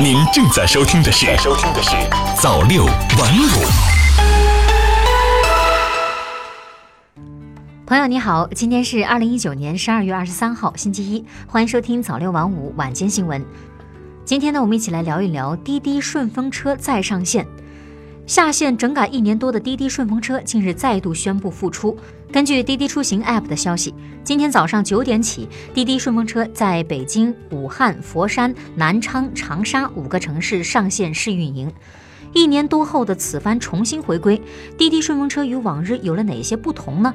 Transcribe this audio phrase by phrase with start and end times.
[0.00, 1.90] 您正在收听的是《收听的是
[2.40, 3.46] 早六晚五》。
[7.86, 13.44] 朋友你好，今天是二零一九年十二月二十三号，星期一，欢迎收听早六晚五晚间新闻。
[14.24, 17.46] 今天呢，我们一起来聊一聊滴滴顺风车再上线。
[18.26, 21.96] 下线整改一年多的滴滴顺风车近日再度宣布复出。
[22.32, 31.70] 根据滴滴出行 App 的消息，今天早上九点起，滴滴顺风车在北京、武汉、佛山、南昌、长沙五个城市上线试运营。
[32.32, 34.40] 一年多后的此番重新回归，
[34.78, 37.12] 滴滴顺风车与往日有了哪些不同呢？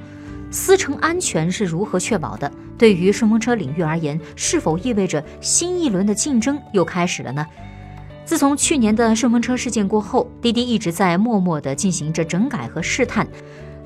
[0.51, 2.51] 司乘安全是如何确保的？
[2.77, 7.45] 对于顺风车领域而言，是否意味着新一轮的竞争又开始了呢？
[8.27, 13.25] 自从去年的顺风车事件过后，滴滴一直在默默地进行着整改和试探。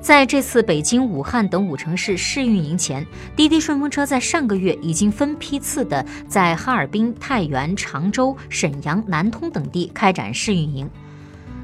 [0.00, 10.90] 在这次北京、武汉等五城市试运营前，滴滴顺风车在上个月已经分批次的在哈尔滨、太原、常州、沈阳、南通等地开展试运营。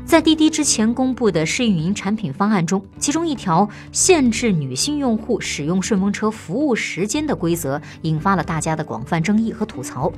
[0.08, 10.10] 在滴滴之前公布的试运营产品方案中，其中一条限制女性用户使用顺风车服务时间的规则，引发了大家的广泛争议和吐槽。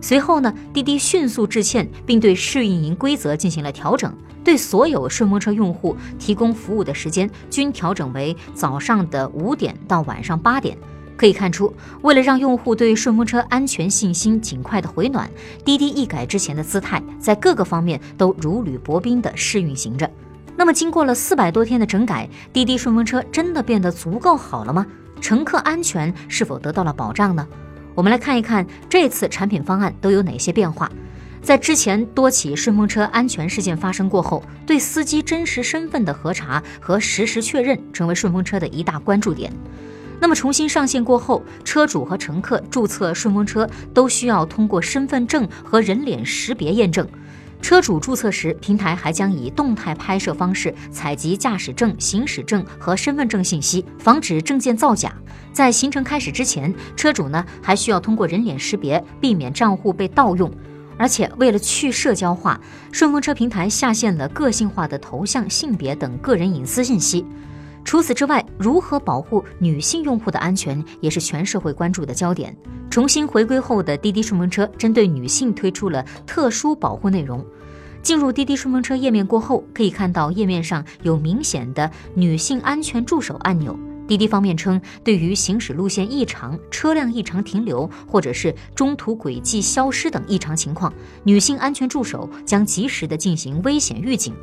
[0.00, 10.78] 随后呢，滴滴迅速致歉，并对试运营规则进行了调整，对所有顺风车用户提供服务的时间均调整为早上的五点到晚上八点。
[11.22, 15.30] 可以看出，为了让用户对顺风车安全信心尽快的回暖，
[15.64, 20.10] 滴滴一改之前的姿态，在各个方面都如履薄冰的试运行着。
[20.56, 24.84] 那么，经过了四百多天的整改，滴滴顺风车真的变得足够好了吗？
[25.20, 27.46] 乘客安全是否得到了保障呢？
[27.94, 30.90] 我们来看一看这次产品方案都有哪些变化。
[31.40, 39.52] 在之前多起顺风车安全事件发生过后，对司机真实身份的核查和实时确认成为顺风车的一大关注点。
[40.22, 47.04] 那么重新上线过后，车主和乘客注册顺风车都需要通过身份证和人脸识别验证。
[47.60, 55.12] 车主注册时，平台还将以动态拍摄方式采集驾驶证、行驶证和身份证信息，防止证件造假。
[55.52, 60.48] 在行程开始之前，车主呢还需要通过人脸识别，避免账户被盗用。
[60.96, 62.60] 而且为了去社交化，
[62.92, 67.26] 顺风车平台下线了个性化的头像、性别等个人隐私信息。
[67.84, 72.56] 除此之外，如何保护女性用户的安全也是全社会关注的焦点。
[72.90, 77.44] 重新回归后的滴滴顺风车针对女性推出了特殊保护内容。
[78.02, 83.78] 进入滴滴顺风车页面过后，可以看到页面上有明显的女性安全助手按钮。
[84.08, 94.34] 滴滴方面称，对于行驶路线异常、车辆异常停留或者是中途轨迹消失等异常情况，女性安全助手将及时的进行危险预警。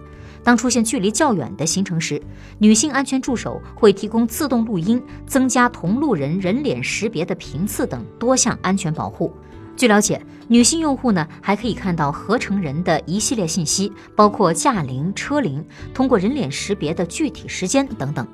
[0.43, 2.21] 当出现距离较远的行程时，
[2.57, 9.31] 女性安全助手会提供自动录音、增加同路人人脸识别的频次等多项安全保护。
[9.75, 15.63] 据了解，女性用户呢还可以看到合成人的一系列信息，包括驾龄、车龄、
[15.93, 18.27] 通过人脸识别的具体时间等等。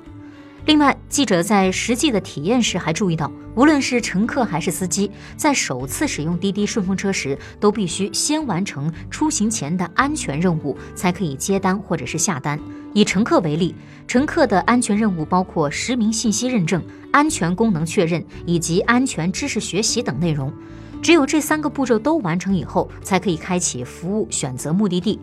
[0.66, 12.58] 另外，记者在实际的体验时还注意到，无论是乘客还是司机，在首次使用滴滴顺风车时，都必须先完成出行前的安全任务，才可以接单或者是下单。
[12.92, 13.76] 以乘客为例，
[14.08, 16.82] 乘客的安全任务包括实名信息认证、
[17.12, 20.52] 安全功能确认以及安全知识学习等内容。
[21.00, 25.20] 只有这三个步骤都完成以后，才可以开启服务，选择目的地。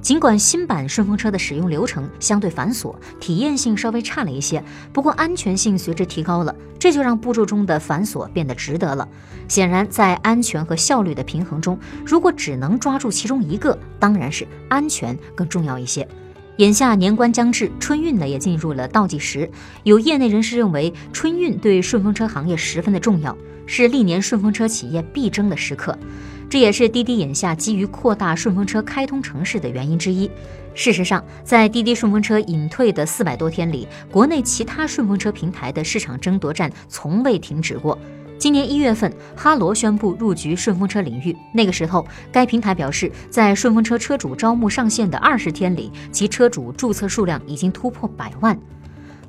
[0.00, 4.62] 尽管新版顺风车的使用流程相对繁琐，体验性稍微差了一些，
[4.92, 9.08] 不过安全性随之提高了，这就让步骤中的繁琐变得值得了。
[9.48, 16.06] 显然，在安全和效率的平衡中，如果只能抓住其中一个，当然是安全更重要一些。
[16.58, 19.50] 眼下年关将至，春运呢也进入了倒计时，
[19.82, 23.36] 有业内人士认为，春运对顺风车行业十分的重要，
[23.66, 25.98] 是历年顺风车企业必争的时刻。
[26.48, 30.30] 这也是滴滴眼下基于扩大顺风车开通城市的原因之一。
[30.74, 37.98] 事实上，在滴滴顺风车隐退的四百多天里，国内其他顺风车平台的市场争夺战从未停止过。
[38.38, 48.56] 今年一月份，哈罗宣布入局顺风车领域，那个时候，该平台表示，在顺风车车主招募上线的二十天里，其车主注册数量已经突破百万。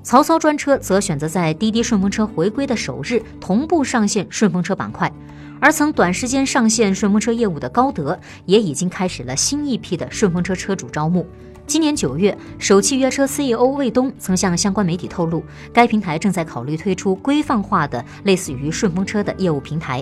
[0.04, 5.12] 曹操专车则选择在滴滴顺风车回归的首日同步上线顺风车板块。
[5.60, 11.26] 而曾短时间上线顺风车业务的高德，也已经开始了新一批的顺风车车主招募。
[11.66, 15.44] 今年九月，首汽约车 CEO 魏东曾向相关媒体透露，
[15.74, 20.02] 该平台正在考虑推出规范化的类似于顺风车的业务平台。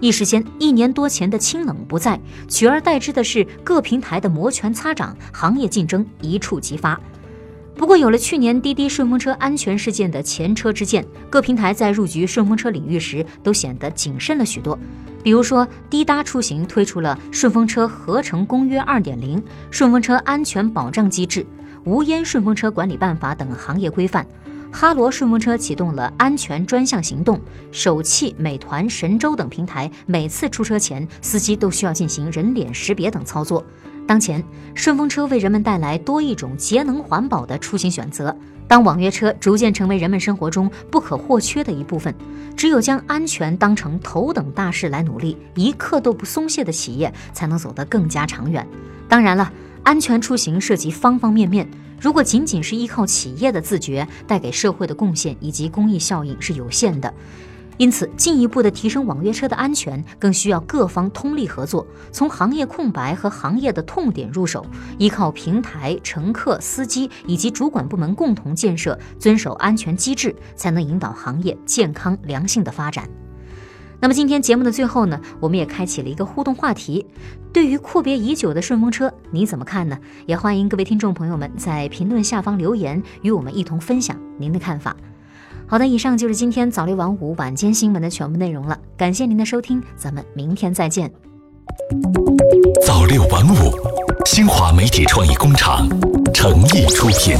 [0.00, 7.00] 一时间，一年多前的清冷不在，取而代之的是各平台的摩拳擦掌，行业竞争一触即发。
[7.76, 14.78] 不过，有了去年滴滴顺风车安全事件的前车之鉴，各平台在入局顺风车领域时都显得谨慎了许多。
[15.22, 19.02] 比如说，滴答出行推出了《顺风车合成公约2.0》
[19.70, 21.40] 《顺风车安全保障机制》
[21.84, 24.24] 《无烟顺风车管理办法》等行业规范；
[24.72, 27.36] 哈罗顺风车启动了安全专项行动；
[27.72, 33.64] 首汽、美团、神州等平台每次出车前，司机都需要进行人脸识别等操作。
[34.06, 38.36] 当前，顺风车为人们带来多一种节能环保的出行选择。
[38.68, 42.14] 当网约车逐渐成为人们生活中不可或缺的一部分，
[42.56, 48.66] 只有将安全当成头等大事来努力，一刻都不松懈的企业，才能走得更加长远。
[49.08, 49.52] 当然了，
[49.86, 51.64] 安全出行涉及方方面面，
[52.00, 57.14] 如果仅仅是依靠企业的自觉，带给社会的贡献以及公益效应是有限的。
[57.76, 64.66] 因此，进一步的提升网约车的安全，更需要各方通力合作，从行业空白和行业的痛点入手，
[64.98, 73.08] 依靠平台、乘客、司机以及主管部门共同建设，遵守安全机制，才能引导行业健康良性的发展。
[74.06, 77.04] 那么，今天节目的最后呢，我们也开启了一个互动话题：
[77.52, 79.98] 对于阔别已久的顺风车，你怎么看呢？
[80.26, 84.94] 也欢迎各位听众朋友们在评论下方留言，与我们一同分享您的看法。
[85.66, 88.78] 好的，以上就是今天早六晚五晚间新闻的全部内容了。
[88.96, 91.10] 感谢您的收听，咱们明天再见。
[92.86, 93.72] 早六晚五，
[94.24, 95.84] 新华媒体创意工厂
[96.32, 97.36] 诚意出品。